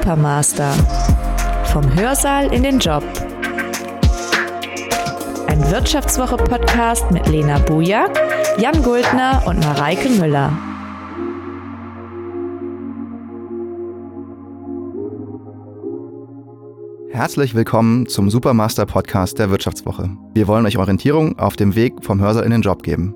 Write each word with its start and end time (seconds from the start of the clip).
Supermaster. 0.00 0.72
Vom 1.64 1.94
Hörsaal 1.94 2.50
in 2.54 2.62
den 2.62 2.78
Job. 2.78 3.04
Ein 5.46 5.70
Wirtschaftswoche-Podcast 5.70 7.10
mit 7.10 7.28
Lena 7.28 7.58
Bujak, 7.58 8.18
Jan 8.56 8.82
Guldner 8.82 9.42
und 9.44 9.60
Mareike 9.60 10.08
Müller. 10.08 10.52
Herzlich 17.10 17.54
willkommen 17.54 18.06
zum 18.06 18.30
Supermaster 18.30 18.86
Podcast 18.86 19.38
der 19.38 19.50
Wirtschaftswoche. 19.50 20.08
Wir 20.32 20.48
wollen 20.48 20.64
euch 20.64 20.78
Orientierung 20.78 21.38
auf 21.38 21.56
dem 21.56 21.74
Weg 21.74 22.02
vom 22.02 22.22
Hörsaal 22.22 22.44
in 22.44 22.52
den 22.52 22.62
Job 22.62 22.82
geben. 22.82 23.14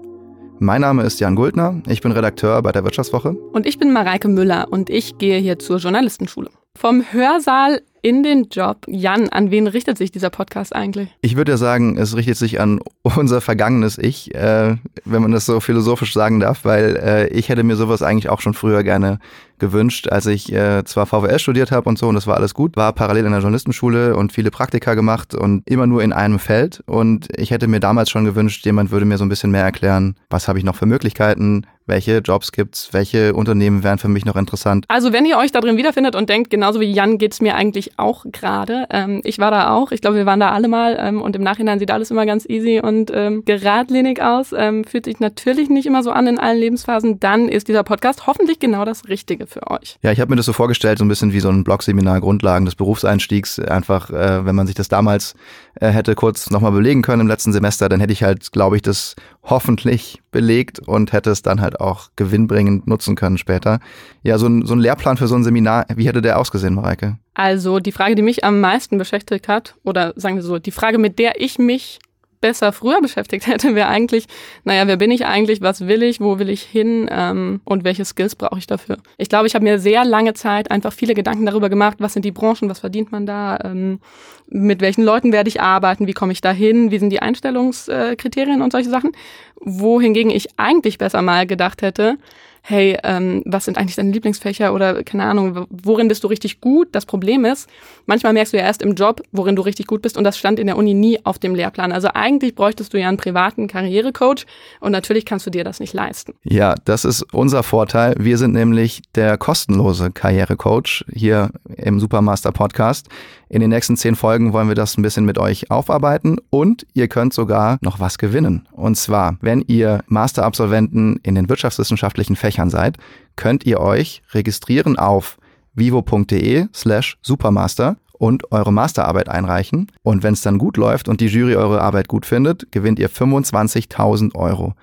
Mein 0.58 0.82
Name 0.82 1.02
ist 1.04 1.18
Jan 1.18 1.34
Guldner, 1.34 1.80
ich 1.88 2.02
bin 2.02 2.12
Redakteur 2.12 2.60
bei 2.60 2.72
der 2.72 2.84
Wirtschaftswoche. 2.84 3.30
Und 3.30 3.64
ich 3.64 3.78
bin 3.78 3.90
Mareike 3.90 4.28
Müller 4.28 4.66
und 4.70 4.90
ich 4.90 5.16
gehe 5.16 5.39
hier 5.39 5.58
zur 5.58 5.79
Journalistenschule. 5.79 6.50
Vom 6.76 7.04
Hörsaal 7.12 7.82
in 8.02 8.22
den 8.22 8.48
Job. 8.50 8.78
Jan, 8.86 9.28
an 9.30 9.50
wen 9.50 9.66
richtet 9.66 9.96
sich 9.96 10.10
dieser 10.10 10.28
Podcast 10.28 10.74
eigentlich? 10.74 11.08
Ich 11.22 11.36
würde 11.36 11.52
ja 11.52 11.56
sagen, 11.56 11.96
es 11.96 12.16
richtet 12.16 12.36
sich 12.36 12.60
an 12.60 12.80
unser 13.02 13.40
vergangenes 13.40 13.96
Ich, 13.96 14.34
äh, 14.34 14.76
wenn 15.04 15.22
man 15.22 15.32
das 15.32 15.46
so 15.46 15.60
philosophisch 15.60 16.12
sagen 16.12 16.40
darf, 16.40 16.64
weil 16.64 16.96
äh, 16.96 17.28
ich 17.28 17.48
hätte 17.48 17.62
mir 17.62 17.76
sowas 17.76 18.02
eigentlich 18.02 18.28
auch 18.28 18.40
schon 18.40 18.54
früher 18.54 18.82
gerne 18.82 19.20
gewünscht, 19.64 20.09
als 20.09 20.27
ich 20.27 20.53
äh, 20.53 20.85
zwar 20.85 21.07
VWL 21.07 21.39
studiert 21.39 21.71
habe 21.71 21.89
und 21.89 21.99
so 21.99 22.07
und 22.09 22.14
das 22.14 22.27
war 22.27 22.36
alles 22.36 22.53
gut, 22.53 22.77
war 22.77 22.93
parallel 22.93 23.25
in 23.25 23.32
der 23.32 23.41
Journalistenschule 23.41 24.14
und 24.14 24.32
viele 24.32 24.50
Praktika 24.50 24.95
gemacht 24.95 25.35
und 25.35 25.63
immer 25.67 25.87
nur 25.87 26.03
in 26.03 26.13
einem 26.13 26.39
Feld 26.39 26.82
und 26.87 27.29
ich 27.39 27.50
hätte 27.50 27.67
mir 27.67 27.81
damals 27.81 28.11
schon 28.11 28.25
gewünscht, 28.27 28.64
jemand 28.67 28.90
würde 28.90 29.07
mir 29.07 29.17
so 29.17 29.25
ein 29.25 29.31
bisschen 29.31 29.50
mehr 29.50 29.63
erklären, 29.63 30.17
was 30.29 30.49
habe 30.49 30.59
ich 30.59 30.64
noch 30.64 30.77
für 30.77 30.87
Möglichkeiten, 30.87 31.67
welche 31.87 32.19
Jobs 32.19 32.53
gibt's, 32.53 32.92
welche 32.92 33.34
Unternehmen 33.34 33.83
wären 33.83 33.98
für 33.98 34.09
mich 34.09 34.25
noch 34.25 34.37
interessant. 34.37 34.87
Also 34.89 35.12
wenn 35.12 35.27
ihr 35.27 35.37
euch 35.37 35.53
da 35.53 35.61
drin 35.61 35.77
wiederfindet 35.77 36.17
und 36.17 36.28
denkt, 36.28 36.51
genauso 36.51 36.81
wie 36.81 36.91
Jan 36.91 37.19
geht's 37.19 37.41
mir 37.41 37.55
eigentlich 37.55 37.99
auch 37.99 38.25
gerade. 38.33 38.87
Ähm, 38.91 39.21
ich 39.25 39.39
war 39.39 39.51
da 39.51 39.75
auch, 39.75 39.93
ich 39.93 40.01
glaube, 40.01 40.17
wir 40.17 40.27
waren 40.27 40.41
da 40.41 40.51
alle 40.51 40.69
mal 40.69 40.97
ähm, 40.99 41.21
und 41.21 41.37
im 41.37 41.43
Nachhinein 41.43 41.78
sieht 41.78 41.91
alles 41.91 42.11
immer 42.11 42.27
ganz 42.27 42.47
easy 42.49 42.81
und 42.83 43.11
ähm, 43.12 43.45
geradlinig 43.45 44.23
aus. 44.23 44.55
Ähm, 44.56 44.84
fühlt 44.84 45.05
sich 45.05 45.21
natürlich 45.21 45.69
nicht 45.69 45.87
immer 45.87 46.03
so 46.03 46.11
an 46.11 46.27
in 46.27 46.39
allen 46.39 46.59
Lebensphasen. 46.59 47.21
Dann 47.21 47.49
ist 47.49 47.69
dieser 47.69 47.83
Podcast 47.83 48.27
hoffentlich 48.27 48.59
genau 48.59 48.84
das 48.84 49.09
Richtige 49.09 49.47
für 49.55 49.70
euch. 49.70 49.98
Ja, 50.02 50.12
ich 50.12 50.20
habe 50.20 50.30
mir 50.30 50.36
das 50.36 50.47
so 50.47 50.52
vorgestellt, 50.52 50.98
so 50.98 51.05
ein 51.05 51.08
bisschen 51.08 51.33
wie 51.33 51.41
so 51.41 51.48
ein 51.48 51.64
Blogseminar 51.64 52.20
Grundlagen 52.20 52.64
des 52.64 52.74
Berufseinstiegs. 52.74 53.58
Einfach, 53.58 54.10
äh, 54.10 54.44
wenn 54.44 54.55
man 54.55 54.66
sich 54.66 54.74
das 54.74 54.88
damals 54.88 55.34
äh, 55.80 55.88
hätte 55.88 56.14
kurz 56.14 56.50
nochmal 56.50 56.72
belegen 56.72 57.02
können 57.02 57.22
im 57.22 57.28
letzten 57.28 57.52
Semester, 57.52 57.88
dann 57.88 58.00
hätte 58.00 58.12
ich 58.12 58.22
halt, 58.22 58.52
glaube 58.52 58.77
ich, 58.77 58.82
das 58.82 59.16
hoffentlich 59.42 60.20
belegt 60.30 60.80
und 60.80 61.12
hätte 61.12 61.30
es 61.30 61.42
dann 61.42 61.60
halt 61.60 61.80
auch 61.80 62.10
gewinnbringend 62.16 62.86
nutzen 62.86 63.14
können 63.14 63.38
später. 63.38 63.78
Ja, 64.22 64.38
so 64.38 64.47
ein, 64.47 64.66
so 64.66 64.75
ein 64.75 64.80
Lehrplan 64.80 65.16
für 65.16 65.28
so 65.28 65.34
ein 65.34 65.44
Seminar, 65.44 65.86
wie 65.94 66.06
hätte 66.06 66.22
der 66.22 66.38
ausgesehen, 66.38 66.75
Mareike? 66.75 67.19
Also 67.34 67.80
die 67.80 67.92
Frage, 67.92 68.14
die 68.14 68.22
mich 68.22 68.44
am 68.44 68.60
meisten 68.60 68.98
beschäftigt 68.98 69.48
hat, 69.48 69.77
oder 69.84 70.12
sagen 70.16 70.36
wir 70.36 70.42
so, 70.42 70.58
die 70.58 70.70
Frage, 70.70 70.98
mit 70.98 71.19
der 71.19 71.41
ich 71.41 71.58
mich 71.58 71.98
besser 72.45 72.75
früher 72.75 73.00
beschäftigt 73.00 73.47
hätte, 73.47 73.75
wäre 73.75 73.89
eigentlich, 73.89 74.27
naja, 74.64 74.87
wer 74.87 74.98
bin 74.98 75.11
ich 75.11 75.25
eigentlich, 75.25 75.62
was 75.62 75.87
will 75.87 76.03
ich, 76.03 76.20
wo 76.20 76.39
will 76.39 76.50
ich 76.50 76.61
hin 76.61 77.09
ähm, 77.11 77.62
und 77.64 77.84
welche 77.84 78.05
Skills 78.05 78.37
brauche 78.37 78.59
ich 78.59 78.67
dafür. 78.67 78.98
Ich 79.17 79.31
glaube, 79.31 79.47
ich 79.47 79.55
habe 79.55 79.64
mir 79.64 79.78
sehr 79.78 80.05
lange 80.05 80.34
Zeit 80.34 80.70
einfach 80.70 80.92
viele 80.92 81.15
Gedanken 81.15 81.47
darüber 81.47 81.70
gemacht, 81.70 81.97
was 82.00 82.12
sind 82.12 82.27
die 82.27 82.33
Branchen, 82.33 82.69
was 82.69 82.81
verdient 82.81 83.12
man 83.12 83.25
da, 83.25 83.59
ähm, 83.65 83.98
mit 84.47 84.83
welchen 84.83 85.05
Leuten 85.05 85.33
werde 85.33 85.48
ich 85.48 85.62
arbeiten, 85.62 86.06
wie 86.06 86.12
komme 86.12 86.33
ich 86.33 86.42
da 86.42 86.53
hin, 86.53 86.91
wie 86.91 86.98
sind 86.98 87.09
die 87.09 87.22
Einstellungskriterien 87.22 88.61
und 88.61 88.72
solche 88.72 88.91
Sachen. 88.91 89.12
Wohingegen 89.59 90.31
ich 90.31 90.48
eigentlich 90.59 90.98
besser 90.98 91.22
mal 91.22 91.47
gedacht 91.47 91.81
hätte, 91.81 92.19
hey, 92.67 92.97
ähm, 93.05 93.43
was 93.45 93.67
sind 93.67 93.77
eigentlich 93.77 93.97
deine 93.97 94.11
Lieblingsfächer 94.11 94.73
oder 94.73 95.05
keine 95.05 95.25
Ahnung, 95.25 95.67
worin 95.69 96.09
bist 96.09 96.25
du 96.25 96.29
richtig 96.29 96.62
gut? 96.62 96.89
Das 96.93 97.05
Problem 97.05 97.45
ist, 97.45 97.69
manchmal 98.06 98.33
merkst 98.33 98.55
du 98.55 98.56
ja 98.56 98.62
erst 98.62 98.81
im 98.81 98.95
Job, 98.95 99.21
worin 99.33 99.55
du 99.55 99.61
richtig 99.61 99.87
gut 99.87 100.01
bist 100.01 100.17
und 100.17 100.25
das 100.25 100.39
stand 100.39 100.59
in 100.59 100.67
der 100.67 100.79
Uni 100.79 100.94
nie 100.94 101.19
auf 101.25 101.38
dem 101.38 101.55
Lehrplan. 101.55 101.93
Also 101.93 102.09
eigentlich 102.15 102.55
bräuchtest 102.55 102.94
du 102.94 102.99
ja 102.99 103.09
einen 103.09 103.19
privaten 103.19 103.69
Karrierecoach 103.69 104.47
und 104.81 104.93
natürlich 104.93 105.27
kannst 105.27 105.44
du 105.44 105.50
dir 105.50 105.62
das 105.62 105.78
nicht 105.78 105.93
leisten. 105.93 106.33
Ja, 106.43 106.75
das 106.87 107.05
ist 107.05 107.34
unser 107.34 107.62
Vorteil. 107.62 108.15
Wir 108.19 108.38
sind 108.38 108.55
nämlich 108.55 109.03
der 109.15 109.37
kostenlose 109.37 110.11
Karrierecoach 110.11 111.05
hier 111.12 111.50
im 111.77 112.00
Supermaster 112.00 112.50
Podcast. 112.50 113.09
In 113.50 113.61
den 113.61 113.71
nächsten 113.71 113.97
zehn 113.99 114.17
Folgen 114.17 114.55
wollen 114.55 114.69
wir 114.69 114.75
das 114.75 114.97
ein 114.97 115.03
bisschen 115.03 115.27
mit 115.27 115.38
euch 115.38 115.71
aufarbeiten 115.71 116.38
und 116.49 116.87
ihr 116.94 117.09
könnt 117.09 117.34
sogar 117.34 117.77
noch 117.83 118.00
was 118.00 118.17
gewinnen. 118.17 118.67
Und 118.72 118.97
zwar, 118.97 119.37
wenn 119.43 119.61
ihr 119.61 120.03
Masterabsolventen 120.06 121.21
in 121.22 121.34
den 121.34 121.49
wirtschaftswissenschaftlichen 121.49 122.37
Fächern 122.37 122.53
seid, 122.70 122.98
könnt 123.37 123.65
ihr 123.65 123.81
euch 123.81 124.22
registrieren 124.32 124.98
auf 124.98 125.38
vivo.de 125.75 126.66
slash 126.72 127.19
supermaster 127.22 127.97
und 128.12 128.53
eure 128.53 128.72
Masterarbeit 128.72 129.28
einreichen. 129.28 129.91
Und 130.03 130.22
wenn 130.22 130.34
es 130.34 130.42
dann 130.42 130.59
gut 130.59 130.76
läuft 130.76 131.09
und 131.09 131.20
die 131.20 131.26
Jury 131.26 131.56
eure 131.56 131.81
Arbeit 131.81 132.09
gut 132.09 132.26
findet, 132.26 132.70
gewinnt 132.72 132.98
ihr 132.98 133.10
25.000 133.10 134.34
Euro. 134.34 134.75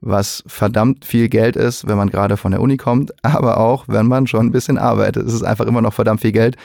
Was 0.00 0.42
verdammt 0.46 1.04
viel 1.04 1.28
Geld 1.28 1.54
ist, 1.54 1.86
wenn 1.86 1.96
man 1.96 2.10
gerade 2.10 2.36
von 2.36 2.50
der 2.50 2.60
Uni 2.60 2.76
kommt, 2.76 3.12
aber 3.24 3.58
auch, 3.58 3.84
wenn 3.86 4.06
man 4.06 4.26
schon 4.26 4.46
ein 4.46 4.52
bisschen 4.52 4.78
arbeitet. 4.78 5.26
Es 5.26 5.32
ist 5.32 5.44
einfach 5.44 5.66
immer 5.66 5.80
noch 5.80 5.94
verdammt 5.94 6.20
viel 6.20 6.32
Geld 6.32 6.56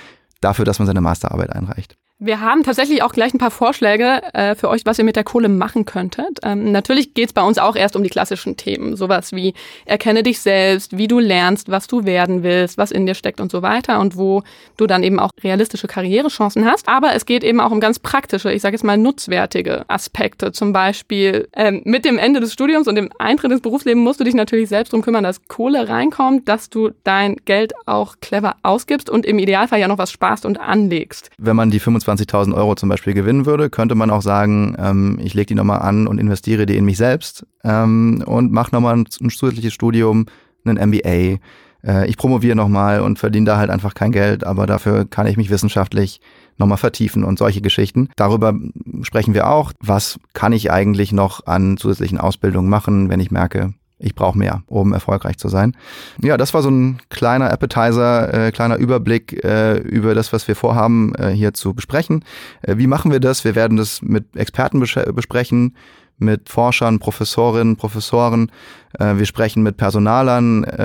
dafür, 0.41 0.65
dass 0.65 0.79
man 0.79 0.87
seine 0.87 1.01
Masterarbeit 1.01 1.51
einreicht. 1.51 1.97
Wir 2.19 2.41
haben 2.41 2.63
tatsächlich 2.63 3.03
auch 3.03 3.11
gleich 3.11 3.35
ein 3.35 3.37
paar 3.37 3.51
Vorschläge 3.51 4.23
äh, 4.33 4.55
für 4.55 4.69
euch, 4.69 4.81
was 4.85 4.97
ihr 4.97 5.05
mit 5.05 5.15
der 5.15 5.23
Kohle 5.23 5.49
machen 5.49 5.85
könntet. 5.85 6.39
Ähm, 6.41 6.71
natürlich 6.71 7.13
geht's 7.13 7.31
bei 7.31 7.43
uns 7.43 7.59
auch 7.59 7.75
erst 7.75 7.95
um 7.95 8.01
die 8.01 8.09
klassischen 8.09 8.57
Themen, 8.57 8.95
sowas 8.95 9.33
wie 9.33 9.53
erkenne 9.85 10.23
dich 10.23 10.39
selbst, 10.39 10.97
wie 10.97 11.07
du 11.07 11.19
lernst, 11.19 11.69
was 11.69 11.85
du 11.85 12.05
werden 12.05 12.41
willst, 12.41 12.79
was 12.79 12.89
in 12.89 13.05
dir 13.05 13.13
steckt 13.13 13.39
und 13.39 13.51
so 13.51 13.61
weiter 13.61 13.99
und 13.99 14.17
wo 14.17 14.41
du 14.77 14.87
dann 14.87 15.03
eben 15.03 15.19
auch 15.19 15.29
realistische 15.43 15.85
Karrierechancen 15.85 16.65
hast. 16.65 16.89
Aber 16.89 17.13
es 17.13 17.27
geht 17.27 17.43
eben 17.43 17.59
auch 17.59 17.69
um 17.69 17.79
ganz 17.79 17.99
praktische, 17.99 18.51
ich 18.51 18.63
sage 18.63 18.73
jetzt 18.73 18.83
mal 18.83 18.97
nutzwertige 18.97 19.85
Aspekte. 19.87 20.51
Zum 20.51 20.73
Beispiel 20.73 21.47
ähm, 21.53 21.83
mit 21.85 22.03
dem 22.03 22.17
Ende 22.17 22.39
des 22.39 22.51
Studiums 22.51 22.87
und 22.87 22.95
dem 22.95 23.11
Eintritt 23.19 23.51
ins 23.51 23.61
Berufsleben 23.61 24.01
musst 24.01 24.19
du 24.19 24.23
dich 24.23 24.33
natürlich 24.33 24.69
selbst 24.69 24.91
drum 24.91 25.03
kümmern, 25.03 25.23
dass 25.23 25.47
Kohle 25.47 25.87
reinkommt, 25.87 26.49
dass 26.49 26.71
du 26.71 26.89
dein 27.03 27.35
Geld 27.45 27.73
auch 27.85 28.15
clever 28.21 28.55
ausgibst 28.63 29.07
und 29.07 29.23
im 29.23 29.37
Idealfall 29.37 29.79
ja 29.79 29.87
noch 29.87 29.99
was 29.99 30.09
sparst 30.09 30.47
und 30.47 30.59
anlegst. 30.59 31.29
Wenn 31.37 31.55
man 31.55 31.69
die 31.69 31.79
25 31.79 32.06
20.000 32.07 32.53
Euro 32.55 32.75
zum 32.75 32.89
Beispiel 32.89 33.13
gewinnen 33.13 33.45
würde, 33.45 33.69
könnte 33.69 33.95
man 33.95 34.09
auch 34.09 34.21
sagen, 34.21 34.75
ähm, 34.79 35.19
ich 35.21 35.33
lege 35.33 35.47
die 35.47 35.55
nochmal 35.55 35.79
an 35.79 36.07
und 36.07 36.19
investiere 36.19 36.65
die 36.65 36.77
in 36.77 36.85
mich 36.85 36.97
selbst 36.97 37.45
ähm, 37.63 38.23
und 38.25 38.51
mache 38.51 38.73
nochmal 38.73 38.95
ein, 38.95 39.07
ein 39.21 39.29
zusätzliches 39.29 39.73
Studium, 39.73 40.25
einen 40.65 40.89
MBA. 40.89 41.39
Äh, 41.83 42.07
ich 42.07 42.17
promoviere 42.17 42.55
nochmal 42.55 43.01
und 43.01 43.19
verdiene 43.19 43.45
da 43.45 43.57
halt 43.57 43.69
einfach 43.69 43.93
kein 43.93 44.11
Geld, 44.11 44.43
aber 44.43 44.67
dafür 44.67 45.05
kann 45.05 45.27
ich 45.27 45.37
mich 45.37 45.49
wissenschaftlich 45.49 46.21
nochmal 46.57 46.77
vertiefen 46.77 47.23
und 47.23 47.37
solche 47.37 47.61
Geschichten. 47.61 48.09
Darüber 48.15 48.53
sprechen 49.01 49.33
wir 49.33 49.49
auch. 49.49 49.73
Was 49.79 50.19
kann 50.33 50.53
ich 50.53 50.71
eigentlich 50.71 51.11
noch 51.11 51.45
an 51.45 51.77
zusätzlichen 51.77 52.17
Ausbildungen 52.17 52.69
machen, 52.69 53.09
wenn 53.09 53.19
ich 53.19 53.31
merke, 53.31 53.73
ich 53.99 54.15
brauche 54.15 54.37
mehr, 54.37 54.63
um 54.67 54.93
erfolgreich 54.93 55.37
zu 55.37 55.49
sein. 55.49 55.75
Ja, 56.21 56.37
das 56.37 56.53
war 56.53 56.61
so 56.61 56.69
ein 56.69 56.99
kleiner 57.09 57.51
Appetizer, 57.51 58.47
äh, 58.47 58.51
kleiner 58.51 58.77
Überblick 58.77 59.43
äh, 59.43 59.77
über 59.79 60.13
das, 60.13 60.33
was 60.33 60.47
wir 60.47 60.55
vorhaben, 60.55 61.15
äh, 61.15 61.29
hier 61.29 61.53
zu 61.53 61.73
besprechen. 61.73 62.23
Äh, 62.61 62.77
wie 62.77 62.87
machen 62.87 63.11
wir 63.11 63.19
das? 63.19 63.43
Wir 63.43 63.55
werden 63.55 63.77
das 63.77 64.01
mit 64.01 64.35
Experten 64.35 64.79
besprechen, 64.79 65.75
mit 66.19 66.49
Forschern, 66.49 66.99
Professorinnen, 66.99 67.75
Professoren. 67.75 68.51
Äh, 68.99 69.17
wir 69.17 69.25
sprechen 69.25 69.63
mit 69.63 69.77
Personalern. 69.77 70.63
Äh, 70.63 70.83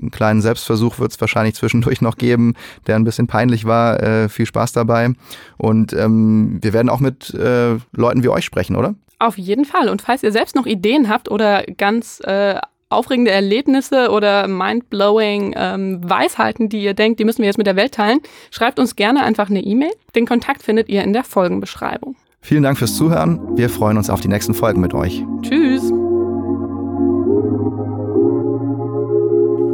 einen 0.00 0.10
kleinen 0.10 0.40
Selbstversuch 0.40 0.98
wird 0.98 1.12
es 1.12 1.20
wahrscheinlich 1.20 1.54
zwischendurch 1.54 2.00
noch 2.00 2.16
geben, 2.16 2.54
der 2.86 2.96
ein 2.96 3.04
bisschen 3.04 3.26
peinlich 3.26 3.64
war. 3.64 4.02
Äh, 4.02 4.28
viel 4.28 4.46
Spaß 4.46 4.72
dabei. 4.72 5.12
Und 5.56 5.92
ähm, 5.92 6.58
wir 6.62 6.72
werden 6.72 6.88
auch 6.88 7.00
mit 7.00 7.32
äh, 7.34 7.76
Leuten 7.92 8.22
wie 8.22 8.28
euch 8.28 8.44
sprechen, 8.44 8.76
oder? 8.76 8.94
Auf 9.18 9.38
jeden 9.38 9.64
Fall. 9.64 9.88
Und 9.88 10.02
falls 10.02 10.22
ihr 10.22 10.32
selbst 10.32 10.56
noch 10.56 10.66
Ideen 10.66 11.08
habt 11.08 11.30
oder 11.30 11.62
ganz 11.62 12.20
äh, 12.24 12.60
aufregende 12.88 13.30
Erlebnisse 13.30 14.10
oder 14.10 14.46
mindblowing 14.46 15.54
ähm, 15.56 16.00
Weisheiten, 16.08 16.68
die 16.68 16.82
ihr 16.82 16.94
denkt, 16.94 17.18
die 17.18 17.24
müssen 17.24 17.38
wir 17.38 17.46
jetzt 17.46 17.58
mit 17.58 17.66
der 17.66 17.76
Welt 17.76 17.92
teilen, 17.92 18.20
schreibt 18.50 18.78
uns 18.78 18.94
gerne 18.94 19.22
einfach 19.22 19.50
eine 19.50 19.60
E-Mail. 19.60 19.92
Den 20.14 20.26
Kontakt 20.26 20.62
findet 20.62 20.88
ihr 20.88 21.02
in 21.02 21.12
der 21.12 21.24
Folgenbeschreibung. 21.24 22.16
Vielen 22.40 22.62
Dank 22.62 22.78
fürs 22.78 22.94
Zuhören. 22.94 23.56
Wir 23.56 23.68
freuen 23.70 23.96
uns 23.96 24.08
auf 24.08 24.20
die 24.20 24.28
nächsten 24.28 24.54
Folgen 24.54 24.80
mit 24.80 24.94
euch. 24.94 25.24
Tschüss. 25.42 25.82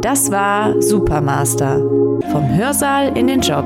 Das 0.01 0.31
war 0.31 0.81
Supermaster. 0.81 1.79
Vom 2.31 2.55
Hörsaal 2.55 3.15
in 3.17 3.27
den 3.27 3.41
Job. 3.41 3.65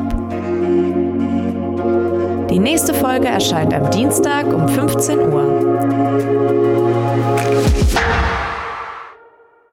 Die 2.58 2.64
nächste 2.64 2.92
Folge 2.92 3.28
erscheint 3.28 3.72
am 3.72 3.92
Dienstag 3.92 4.48
um 4.48 4.68
15 4.68 5.20
Uhr. 5.20 5.44